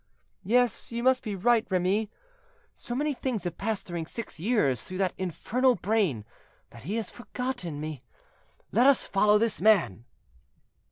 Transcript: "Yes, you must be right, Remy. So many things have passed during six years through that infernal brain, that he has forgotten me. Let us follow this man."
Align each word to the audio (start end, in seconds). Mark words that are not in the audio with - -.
"Yes, 0.43 0.91
you 0.91 1.03
must 1.03 1.21
be 1.21 1.35
right, 1.35 1.63
Remy. 1.69 2.09
So 2.73 2.95
many 2.95 3.13
things 3.13 3.43
have 3.43 3.59
passed 3.59 3.85
during 3.85 4.07
six 4.07 4.39
years 4.39 4.83
through 4.83 4.97
that 4.97 5.13
infernal 5.15 5.75
brain, 5.75 6.25
that 6.71 6.81
he 6.85 6.95
has 6.95 7.11
forgotten 7.11 7.79
me. 7.79 8.01
Let 8.71 8.87
us 8.87 9.05
follow 9.05 9.37
this 9.37 9.61
man." 9.61 10.05